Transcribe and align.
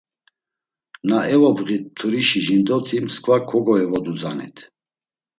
Na 1.07 1.19
evobğit 1.33 1.83
mturişi 1.89 2.39
jindoti 2.45 2.97
msǩva 3.05 3.37
kogoyovoduzanit. 3.49 4.57